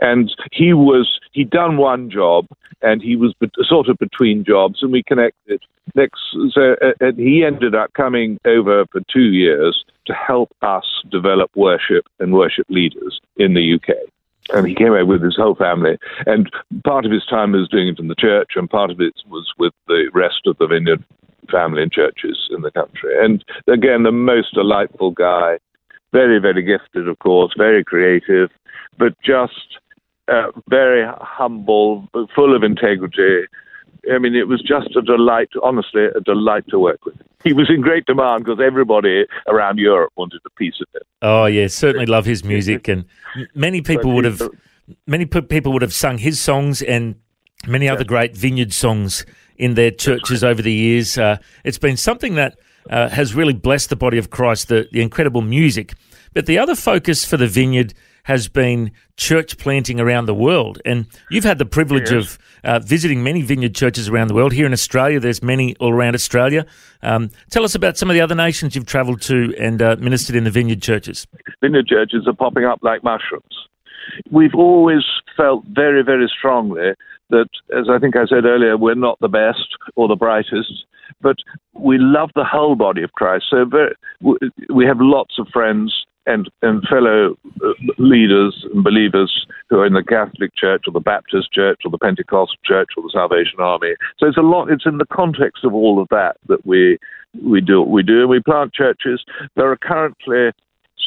And 0.01 0.35
he 0.51 0.73
was 0.73 1.21
he'd 1.33 1.51
done 1.51 1.77
one 1.77 2.11
job, 2.11 2.47
and 2.81 3.03
he 3.03 3.17
was 3.17 3.35
sort 3.63 3.89
of 3.89 3.99
between 3.99 4.43
jobs, 4.45 4.83
and 4.83 4.93
we 4.93 5.03
connected. 5.03 5.63
Next, 5.95 6.21
so 6.53 6.77
uh, 6.81 6.93
and 7.01 7.19
he 7.19 7.45
ended 7.45 7.75
up 7.75 7.93
coming 7.93 8.39
over 8.47 8.87
for 8.87 9.03
two 9.13 9.33
years 9.33 9.85
to 10.07 10.15
help 10.15 10.51
us 10.63 10.85
develop 11.11 11.51
worship 11.55 12.07
and 12.19 12.33
worship 12.33 12.67
leaders 12.71 13.21
in 13.37 13.53
the 13.53 13.75
UK 13.75 13.97
and 14.51 14.67
he 14.67 14.75
came 14.75 14.89
over 14.89 15.07
with 15.07 15.23
his 15.23 15.37
whole 15.37 15.55
family. 15.55 15.99
And 16.27 16.51
part 16.85 17.05
of 17.07 17.13
his 17.13 17.25
time 17.27 17.53
was 17.53 17.69
doing 17.69 17.89
it 17.89 17.99
in 17.99 18.09
the 18.09 18.15
church, 18.15 18.53
and 18.57 18.69
part 18.69 18.91
of 18.91 19.01
it 19.01 19.15
was 19.29 19.53
with 19.59 19.73
the 19.87 20.11
rest 20.13 20.47
of 20.47 20.59
the 20.59 20.67
vineyard 20.67 21.05
family 21.51 21.83
and 21.83 21.93
churches 21.93 22.49
in 22.51 22.63
the 22.63 22.71
country. 22.71 23.13
And 23.25 23.45
again, 23.67 24.03
the 24.03 24.13
most 24.13 24.55
delightful 24.55 25.11
guy, 25.11 25.59
very, 26.13 26.39
very 26.39 26.63
gifted, 26.63 27.09
of 27.09 27.19
course, 27.19 27.53
very 27.57 27.85
creative, 27.85 28.51
but 28.99 29.15
just 29.25 29.79
uh, 30.29 30.51
very 30.69 31.05
humble, 31.21 32.09
full 32.35 32.55
of 32.55 32.63
integrity. 32.63 33.47
I 34.13 34.19
mean, 34.19 34.35
it 34.35 34.49
was 34.49 34.63
just 34.63 34.97
a 34.97 35.03
delight, 35.03 35.51
honestly, 35.63 36.07
a 36.07 36.21
delight 36.21 36.65
to 36.69 36.79
work 36.79 37.05
with. 37.05 37.17
He 37.45 37.53
was 37.53 37.69
in 37.71 37.81
great 37.81 38.07
demand 38.07 38.45
because 38.45 38.61
everybody 38.65 39.25
around 39.49 39.79
Europe 39.79 40.13
wanted 40.17 40.41
a 40.47 40.51
piece 40.51 40.81
of 40.81 40.87
it. 40.95 41.03
Oh, 41.23 41.47
yeah, 41.47 41.67
certainly 41.67 42.07
love 42.07 42.25
his 42.25 42.45
music, 42.45 42.89
and 42.89 43.05
many 43.55 43.81
people 43.81 44.13
would 44.13 44.25
have 44.25 44.43
many 45.07 45.27
people 45.27 45.73
would 45.73 45.83
have 45.83 45.95
sung 45.95 46.19
his 46.19 46.41
songs 46.41 46.83
and 46.83 47.17
many 47.67 47.89
other 47.89 48.05
great 48.05 48.37
vineyard 48.37 48.73
songs 48.73 49.25
in 49.57 49.75
their 49.75 49.91
churches 49.91 50.43
over 50.43 50.63
the 50.63 50.73
years. 50.73 51.17
Uh, 51.17 51.39
it's 51.65 51.79
been 51.79 51.97
something 51.97 52.35
that 52.35 52.59
uh, 52.91 53.09
has 53.09 53.35
really 53.35 53.53
blessed 53.53 53.91
the 53.91 53.97
body 53.97 54.19
of 54.19 54.31
Christ, 54.31 54.69
the, 54.69 54.89
the 54.93 55.01
incredible 55.01 55.43
music. 55.43 55.95
But 56.35 56.47
the 56.47 56.59
other 56.59 56.75
focus 56.75 57.25
for 57.25 57.37
the 57.37 57.47
vineyard 57.47 57.95
has 58.25 58.49
been 58.49 58.93
church 59.17 59.59
planting 59.59 59.99
around 60.01 60.27
the 60.27 60.35
world. 60.35 60.81
And 60.85 61.07
you've 61.31 61.45
had 61.45 61.59
the 61.59 61.67
privilege 61.67 62.11
yes. 62.11 62.25
of 62.25 62.39
uh, 62.65 62.79
visiting 62.79 63.23
many 63.23 63.43
vineyard 63.43 63.75
churches 63.75 64.09
around 64.09 64.29
the 64.29 64.35
world. 64.35 64.53
Here 64.53 64.67
in 64.67 64.73
Australia, 64.73 65.19
there's 65.19 65.43
many 65.43 65.75
all 65.77 65.93
around 65.93 66.15
Australia. 66.15 66.67
Um, 67.03 67.31
tell 67.51 67.65
us 67.65 67.75
about 67.75 67.99
some 67.99 68.11
of 68.11 68.15
the 68.15 68.21
other 68.21 68.35
nations 68.35 68.75
you've 68.75 68.87
travelled 68.87 69.21
to 69.23 69.55
and 69.59 69.83
uh, 69.83 69.97
ministered 69.99 70.37
in 70.37 70.45
the 70.45 70.51
vineyard 70.51 70.83
churches. 70.83 71.27
Vineyard 71.61 71.87
churches 71.89 72.27
are 72.27 72.35
popping 72.35 72.65
up 72.65 72.79
like 72.83 73.03
mushrooms. 73.03 73.69
We've 74.31 74.55
always 74.55 75.03
felt 75.37 75.65
very, 75.67 76.03
very 76.03 76.31
strongly 76.39 76.93
that, 77.31 77.49
as 77.77 77.87
I 77.91 77.99
think 77.99 78.17
I 78.17 78.27
said 78.27 78.45
earlier, 78.45 78.77
we're 78.77 78.95
not 78.95 79.19
the 79.21 79.29
best 79.29 79.67
or 79.97 80.07
the 80.07 80.17
brightest, 80.17 80.85
but 81.21 81.37
we 81.75 81.99
love 81.99 82.31
the 82.35 82.45
whole 82.45 82.75
body 82.75 83.03
of 83.03 83.13
Christ. 83.13 83.47
So 83.51 83.65
very, 83.65 83.95
we 84.21 84.85
have 84.85 84.99
lots 85.01 85.39
of 85.39 85.49
friends 85.53 85.95
and, 86.27 86.51
and 86.63 86.83
fellow 86.89 87.37
uh, 87.65 87.73
leaders 87.99 88.67
and 88.73 88.85
believers 88.85 89.47
who 89.69 89.79
are 89.79 89.87
in 89.87 89.95
the 89.95 90.05
Catholic 90.05 90.55
Church 90.55 90.85
or 90.87 90.93
the 90.93 91.01
Baptist 91.01 91.53
Church 91.53 91.81
or 91.85 91.91
the 91.91 91.99
Pentecostal 91.99 92.57
Church 92.65 92.91
or 92.97 93.03
the 93.03 93.11
Salvation 93.13 93.59
Army. 93.59 93.95
So 94.19 94.27
it's 94.27 94.37
a 94.37 94.43
lot. 94.43 94.71
It's 94.71 94.87
in 94.87 94.99
the 94.99 95.07
context 95.07 95.65
of 95.65 95.75
all 95.75 96.01
of 96.01 96.09
that 96.11 96.37
that 96.49 96.65
we 96.67 96.99
we 97.43 97.61
do 97.61 97.81
what 97.81 97.91
we 97.91 98.03
do. 98.03 98.29
We 98.29 98.41
plant 98.41 98.75
churches. 98.75 99.25
There 99.57 99.71
are 99.71 99.77
currently 99.77 100.51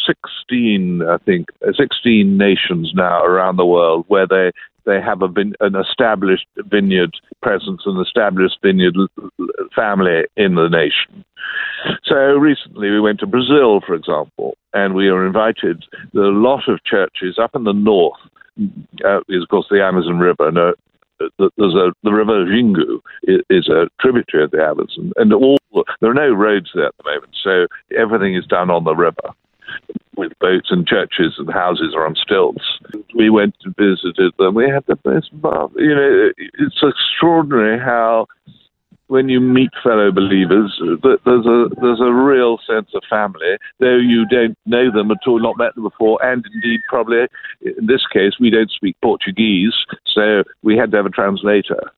16, 0.05 1.01
I 1.03 1.17
think, 1.19 1.50
uh, 1.67 1.72
16 1.74 2.38
nations 2.38 2.91
now 2.95 3.24
around 3.24 3.57
the 3.57 3.65
world 3.65 4.05
where 4.07 4.27
they 4.27 4.51
they 4.86 5.01
have 5.01 5.22
a 5.22 5.27
vin- 5.27 5.56
an 5.60 5.75
established 5.75 6.48
vineyard 6.58 7.13
presence, 7.42 7.82
an 7.86 8.00
established 8.00 8.58
vineyard 8.62 8.96
family 9.75 10.24
in 10.38 10.56
the 10.56 10.70
nation. 10.70 11.25
So 12.04 12.15
recently 12.15 12.89
we 12.89 13.00
went 13.00 13.20
to 13.20 13.27
Brazil, 13.27 13.82
for 13.86 13.94
example, 13.94 14.58
and 14.74 14.96
we 14.96 15.12
were 15.12 15.25
invited. 15.25 15.86
There 16.13 16.24
are 16.24 16.32
a 16.32 16.42
lot 16.42 16.68
of 16.68 16.84
churches 16.84 17.38
up 17.42 17.56
in 17.56 17.63
the 17.63 17.74
north. 17.74 18.20
Uh, 19.04 19.20
is 19.27 19.44
of 19.44 19.50
course 19.50 19.68
the 19.70 19.84
Amazon 19.84 20.18
River, 20.18 20.48
uh, 20.48 20.72
there's 21.20 21.75
a 21.75 21.92
the 22.04 22.13
river 22.13 22.46
Xingu 22.46 23.00
is 23.50 23.68
a 23.68 23.89
tributary 24.00 24.46
of 24.46 24.51
the 24.51 24.63
Amazon, 24.63 25.12
and 25.18 25.34
all 25.34 25.58
there 26.00 26.12
are 26.12 26.13
no 26.13 26.32
roads 26.32 26.72
there 26.74 26.86
at 26.86 26.96
the 26.98 27.04
moment, 27.04 27.36
so 27.44 27.68
everything 27.98 28.36
is 28.36 28.46
done 28.46 28.70
on 28.70 28.86
the 28.86 28.96
river 28.96 29.34
with 30.17 30.38
boats 30.39 30.69
and 30.72 30.88
churches 30.88 31.36
and 31.38 31.51
houses 31.51 31.93
are 31.95 32.05
on 32.05 32.15
stilts. 32.15 32.63
We 33.15 33.29
went 33.29 33.55
and 33.63 33.75
visited 33.75 34.34
them. 34.38 34.55
We 34.55 34.69
had 34.69 34.86
the 34.88 34.95
best, 34.95 35.29
you 35.34 35.95
know, 35.95 36.31
it's 36.38 36.81
extraordinary 36.84 37.79
how 37.79 38.27
when 39.07 39.29
you 39.29 39.39
meet 39.39 39.69
fellow 39.84 40.12
believers, 40.12 40.81
there's 41.03 41.45
a 41.45 41.65
there's 41.79 42.01
a 42.01 42.12
real 42.12 42.57
sense 42.65 42.89
of 42.95 43.03
family, 43.10 43.57
though 43.79 43.98
you 43.98 44.25
don't 44.27 44.57
know 44.65 44.91
them 44.91 45.12
at 45.12 45.17
all, 45.27 45.39
not 45.39 45.57
met 45.57 45.75
them 45.75 45.84
before, 45.84 46.24
and 46.25 46.43
indeed 46.53 46.79
probably 46.89 47.27
in 47.62 47.86
this 47.86 48.05
case 48.12 48.34
we 48.39 48.50
don't 48.50 48.72
speak 48.72 48.98
Portuguese, 49.01 49.75
so 50.05 50.43
we 50.63 50.75
had 50.75 50.91
to 50.91 50.98
have 50.98 51.05
a 51.05 51.10
translator. 51.12 51.91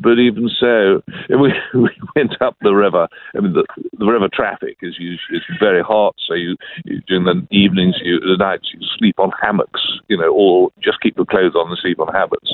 But 0.00 0.18
even 0.18 0.48
so, 0.60 1.02
we, 1.30 1.52
we 1.74 1.90
went 2.14 2.40
up 2.40 2.56
the 2.60 2.74
river. 2.74 3.08
I 3.34 3.40
mean, 3.40 3.52
the, 3.52 3.64
the 3.98 4.06
river 4.06 4.28
traffic 4.32 4.76
is 4.82 4.96
usually 4.98 5.40
very 5.58 5.82
hot, 5.82 6.14
so 6.26 6.34
you, 6.34 6.56
you 6.84 7.00
during 7.02 7.24
the 7.24 7.46
evenings, 7.50 7.96
you 8.02 8.20
the 8.20 8.36
nights, 8.38 8.70
you 8.72 8.80
sleep 8.98 9.18
on 9.18 9.32
hammocks, 9.40 9.80
you 10.08 10.16
know, 10.16 10.32
or 10.32 10.70
just 10.82 11.00
keep 11.00 11.16
your 11.16 11.26
clothes 11.26 11.54
on 11.54 11.68
and 11.68 11.78
sleep 11.78 11.98
on 12.00 12.12
hammocks, 12.12 12.50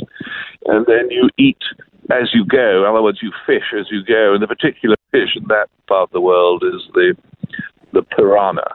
and 0.66 0.86
then 0.86 1.10
you 1.10 1.28
eat 1.38 1.62
as 2.10 2.30
you 2.32 2.44
go. 2.46 2.82
In 2.82 2.88
other 2.88 3.02
words, 3.02 3.18
you 3.22 3.32
fish 3.46 3.74
as 3.78 3.86
you 3.90 4.04
go, 4.04 4.34
and 4.34 4.42
the 4.42 4.46
particular 4.46 4.96
fish 5.10 5.36
in 5.36 5.44
that 5.48 5.68
part 5.86 6.02
of 6.02 6.10
the 6.10 6.20
world 6.20 6.62
is 6.62 6.82
the 6.94 7.16
the 7.92 8.02
piranha. 8.02 8.74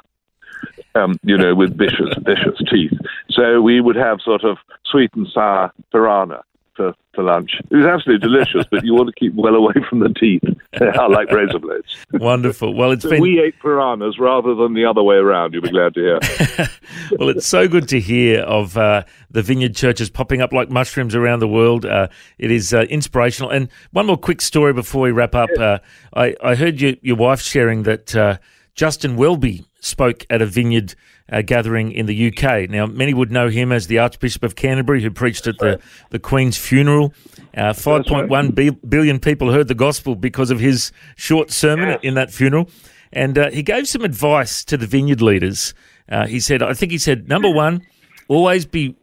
Um, 0.95 1.19
you 1.23 1.37
know, 1.37 1.53
with 1.53 1.77
vicious, 1.77 2.09
vicious 2.25 2.59
teeth. 2.69 2.91
So 3.29 3.61
we 3.61 3.79
would 3.79 3.95
have 3.95 4.19
sort 4.21 4.43
of 4.43 4.57
sweet 4.85 5.11
and 5.13 5.27
sour 5.31 5.71
piranha 5.91 6.41
for, 6.79 6.93
for 7.13 7.25
lunch. 7.25 7.51
It 7.69 7.75
was 7.75 7.85
absolutely 7.85 8.25
delicious, 8.25 8.65
but 8.71 8.85
you 8.85 8.93
want 8.93 9.13
to 9.13 9.19
keep 9.19 9.33
well 9.35 9.53
away 9.53 9.73
from 9.89 9.99
the 9.99 10.09
teeth. 10.09 10.41
I 10.81 11.07
like 11.07 11.29
razor 11.29 11.59
blades. 11.59 11.97
Wonderful. 12.13 12.73
Well, 12.73 12.91
it's 12.91 13.03
so 13.03 13.09
been 13.09 13.21
we 13.21 13.41
ate 13.41 13.59
piranhas 13.59 14.17
rather 14.17 14.55
than 14.55 14.73
the 14.73 14.85
other 14.85 15.03
way 15.03 15.17
around. 15.17 15.53
You'll 15.53 15.63
be 15.63 15.71
glad 15.71 15.93
to 15.95 15.99
hear. 15.99 16.19
well, 17.19 17.27
it's 17.27 17.45
so 17.45 17.67
good 17.67 17.89
to 17.89 17.99
hear 17.99 18.39
of 18.43 18.77
uh, 18.77 19.03
the 19.29 19.41
vineyard 19.41 19.75
churches 19.75 20.09
popping 20.09 20.41
up 20.41 20.53
like 20.53 20.69
mushrooms 20.69 21.15
around 21.15 21.39
the 21.39 21.49
world. 21.49 21.85
Uh, 21.85 22.07
it 22.37 22.49
is 22.49 22.73
uh, 22.73 22.83
inspirational. 22.89 23.51
And 23.51 23.67
one 23.91 24.05
more 24.05 24.17
quick 24.17 24.39
story 24.39 24.71
before 24.71 25.01
we 25.01 25.11
wrap 25.11 25.35
up. 25.35 25.49
Uh, 25.59 25.79
I, 26.15 26.33
I 26.41 26.55
heard 26.55 26.79
you, 26.79 26.97
your 27.01 27.17
wife 27.17 27.41
sharing 27.41 27.83
that 27.83 28.15
uh, 28.15 28.37
Justin 28.73 29.17
Welby 29.17 29.65
spoke 29.79 30.25
at 30.29 30.41
a 30.41 30.45
vineyard 30.45 30.95
uh, 31.31 31.41
gathering 31.41 31.91
in 31.91 32.05
the 32.05 32.27
UK. 32.27 32.69
Now, 32.69 32.85
many 32.85 33.13
would 33.13 33.31
know 33.31 33.49
him 33.49 33.71
as 33.71 33.87
the 33.87 33.99
Archbishop 33.99 34.43
of 34.43 34.55
Canterbury, 34.55 35.01
who 35.01 35.11
preached 35.11 35.47
at 35.47 35.57
the, 35.59 35.79
the 36.09 36.19
Queen's 36.19 36.57
funeral. 36.57 37.13
Uh, 37.55 37.73
5.1 37.73 38.29
right. 38.29 38.89
billion 38.89 39.19
people 39.19 39.51
heard 39.51 39.67
the 39.67 39.75
gospel 39.75 40.15
because 40.15 40.51
of 40.51 40.59
his 40.59 40.91
short 41.15 41.51
sermon 41.51 41.99
in 42.01 42.15
that 42.15 42.31
funeral. 42.31 42.69
And 43.11 43.37
uh, 43.37 43.49
he 43.49 43.63
gave 43.63 43.87
some 43.87 44.03
advice 44.03 44.63
to 44.65 44.77
the 44.77 44.85
vineyard 44.85 45.21
leaders. 45.21 45.73
Uh, 46.07 46.27
he 46.27 46.39
said, 46.39 46.61
I 46.61 46.73
think 46.73 46.91
he 46.91 46.97
said, 46.97 47.27
number 47.27 47.49
one, 47.49 47.81
always 48.27 48.65
be 48.65 48.95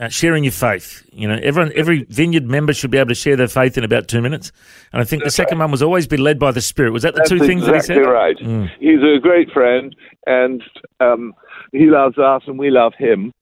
uh, 0.00 0.08
sharing 0.08 0.44
your 0.44 0.52
faith. 0.52 1.06
You 1.12 1.28
know, 1.28 1.38
everyone, 1.42 1.72
every 1.76 2.04
vineyard 2.04 2.46
member 2.46 2.72
should 2.72 2.90
be 2.90 2.98
able 2.98 3.10
to 3.10 3.14
share 3.14 3.36
their 3.36 3.48
faith 3.48 3.76
in 3.76 3.84
about 3.84 4.08
two 4.08 4.22
minutes. 4.22 4.50
And 4.92 5.00
I 5.00 5.04
think 5.04 5.22
That's 5.22 5.36
the 5.36 5.42
second 5.42 5.58
right. 5.58 5.64
one 5.64 5.70
was 5.70 5.82
always 5.82 6.06
be 6.06 6.16
led 6.16 6.38
by 6.38 6.50
the 6.52 6.62
Spirit. 6.62 6.92
Was 6.92 7.02
that 7.02 7.14
the 7.14 7.18
That's 7.18 7.30
two 7.30 7.38
things 7.40 7.68
exactly 7.68 7.94
that 7.94 8.00
he 8.00 8.04
said? 8.04 8.10
right. 8.10 8.36
Mm. 8.38 8.70
He's 8.80 9.02
a 9.02 9.20
great 9.20 9.50
friend, 9.52 9.94
and 10.26 10.62
um, 11.00 11.34
he 11.72 11.86
loves 11.86 12.18
us, 12.18 12.42
and 12.46 12.58
we 12.58 12.70
love 12.70 12.94
him. 12.98 13.32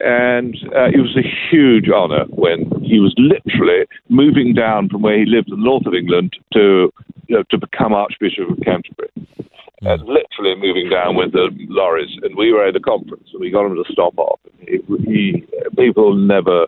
And 0.00 0.56
uh, 0.74 0.88
it 0.88 1.00
was 1.00 1.16
a 1.16 1.28
huge 1.50 1.88
honour 1.88 2.24
when 2.28 2.70
he 2.82 3.00
was 3.00 3.14
literally 3.18 3.86
moving 4.08 4.54
down 4.54 4.88
from 4.88 5.02
where 5.02 5.18
he 5.18 5.26
lived 5.26 5.48
in 5.50 5.58
the 5.58 5.64
north 5.64 5.86
of 5.86 5.94
England 5.94 6.34
to 6.54 6.92
you 7.28 7.36
know, 7.36 7.44
to 7.50 7.58
become 7.58 7.92
Archbishop 7.92 8.50
of 8.50 8.58
Canterbury 8.64 9.09
and 9.82 10.02
literally 10.02 10.54
moving 10.56 10.88
down 10.90 11.16
with 11.16 11.32
the 11.32 11.50
lorries. 11.68 12.10
And 12.22 12.36
we 12.36 12.52
were 12.52 12.66
at 12.66 12.76
a 12.76 12.80
conference, 12.80 13.28
and 13.32 13.40
we 13.40 13.50
got 13.50 13.66
him 13.66 13.76
to 13.76 13.92
stop 13.92 14.18
off. 14.18 14.40
He, 14.60 14.80
he 15.04 15.46
people 15.76 16.14
never 16.14 16.66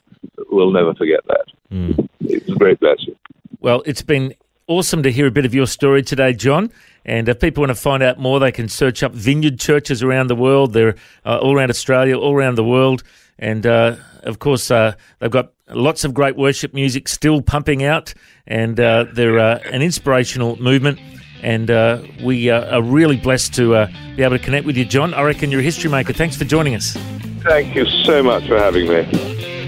will 0.51 0.71
never 0.71 0.95
forget 0.95 1.21
that. 1.29 1.47
Mm. 1.71 2.09
It 2.21 2.47
was 2.47 2.57
a 2.57 2.59
great 2.59 2.81
blessing. 2.81 3.17
Well, 3.61 3.83
it's 3.87 4.03
been 4.03 4.35
awesome 4.67 5.03
to 5.03 5.13
hear 5.13 5.27
a 5.27 5.31
bit 5.31 5.45
of 5.45 5.55
your 5.55 5.67
story 5.67 6.03
today, 6.03 6.33
John. 6.33 6.71
And 7.05 7.29
if 7.29 7.41
people 7.41 7.63
want 7.63 7.71
to 7.71 7.81
find 7.81 8.03
out 8.03 8.19
more, 8.19 8.39
they 8.41 8.53
can 8.53 8.69
search 8.69 9.03
up 9.03 9.13
vineyard 9.13 9.59
churches 9.59 10.03
around 10.03 10.29
the 10.29 10.37
world. 10.37 10.73
They're 10.73 10.95
uh, 11.25 11.39
all 11.39 11.57
around 11.57 11.71
Australia, 11.71 12.19
all 12.19 12.35
around 12.35 12.55
the 12.55 12.65
world. 12.65 13.03
And 13.39 13.67
uh, 13.67 13.97
of 14.23 14.39
course, 14.39 14.71
uh, 14.71 14.95
they've 15.19 15.31
got 15.31 15.53
lots 15.69 16.05
of 16.05 16.15
great 16.15 16.37
worship 16.37 16.75
music 16.75 17.09
still 17.09 17.43
pumping 17.43 17.83
out. 17.83 18.15
And 18.47 18.79
uh, 18.79 19.07
they're 19.13 19.39
uh, 19.39 19.59
an 19.71 19.83
inspirational 19.83 20.61
movement 20.63 21.01
and 21.43 21.71
uh, 21.71 22.03
we 22.23 22.51
uh, 22.51 22.77
are 22.77 22.83
really 22.83 23.17
blessed 23.17 23.55
to 23.55 23.75
uh, 23.75 23.87
be 24.17 24.23
able 24.23 24.39
to 24.39 24.43
connect 24.45 24.67
with 24.67 24.77
you, 24.77 24.85
John. 24.85 25.13
I 25.15 25.23
reckon 25.23 25.51
you're 25.51 25.61
a 25.61 25.65
history 25.65 25.91
maker. 25.91 26.13
Thanks 26.13 26.37
for 26.37 26.45
joining 26.45 26.75
us. 26.75 26.97
Thank 27.43 27.75
you 27.75 27.87
so 28.05 28.23
much 28.23 28.47
for 28.47 28.59
having 28.59 28.89
me. 28.89 29.07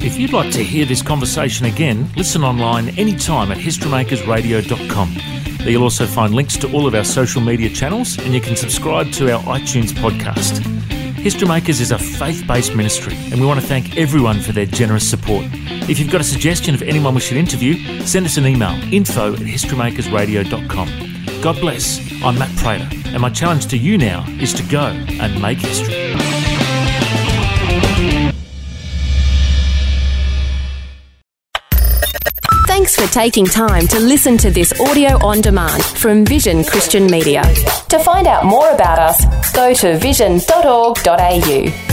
If 0.05 0.19
you'd 0.19 0.33
like 0.33 0.53
to 0.53 0.63
hear 0.63 0.85
this 0.85 1.03
conversation 1.03 1.67
again, 1.67 2.09
listen 2.15 2.45
online 2.45 2.91
anytime 2.91 3.51
at 3.51 3.59
historymakersradio.com. 3.59 5.15
There 5.59 5.71
you'll 5.71 5.83
also 5.83 6.07
find 6.07 6.35
links 6.35 6.59
to 6.59 6.71
all 6.73 6.87
of 6.87 6.95
our 6.95 7.05
social 7.05 7.41
media 7.41 7.71
channels 7.71 8.19
and 8.19 8.35
you 8.35 8.41
can 8.41 8.55
subscribe 8.55 9.11
to 9.13 9.35
our 9.35 9.43
iTunes 9.45 9.93
podcast. 9.93 10.63
History 11.17 11.49
Makers 11.49 11.81
is 11.81 11.91
a 11.91 11.99
faith 11.99 12.47
based 12.47 12.75
ministry 12.75 13.17
and 13.33 13.41
we 13.41 13.47
want 13.47 13.59
to 13.61 13.67
thank 13.67 13.97
everyone 13.97 14.41
for 14.41 14.53
their 14.53 14.67
generous 14.67 15.09
support. 15.09 15.47
If 15.89 15.99
you've 15.99 16.13
got 16.13 16.21
a 16.21 16.25
suggestion 16.25 16.75
of 16.75 16.83
anyone 16.83 17.15
we 17.15 17.23
should 17.23 17.39
interview, 17.39 18.05
send 18.05 18.27
us 18.27 18.37
an 18.37 18.47
email 18.47 18.79
info 18.93 19.33
at 19.33 19.39
historymakersradio.com. 19.39 21.14
God 21.45 21.61
bless. 21.61 22.01
I'm 22.23 22.39
Matt 22.39 22.57
Prater 22.57 22.89
and 23.09 23.21
my 23.21 23.29
challenge 23.29 23.67
to 23.67 23.77
you 23.77 23.99
now 23.99 24.25
is 24.41 24.55
to 24.55 24.63
go 24.63 24.87
and 24.87 25.43
make 25.43 25.59
history. 25.59 26.15
Thanks 32.67 32.97
for 32.97 33.07
taking 33.13 33.45
time 33.45 33.87
to 33.89 34.01
listen 34.01 34.39
to 34.39 34.51
this 34.51 34.73
audio 34.81 35.23
on 35.23 35.43
demand 35.43 35.85
from 35.85 36.25
Vision 36.25 36.65
Christian 36.65 37.09
Media. 37.09 37.43
To 37.91 37.99
find 37.99 38.27
out 38.27 38.47
more 38.47 38.71
about 38.71 38.99
us, 38.99 39.53
go 39.53 39.75
to 39.75 39.99
vision.org.au. 39.99 41.84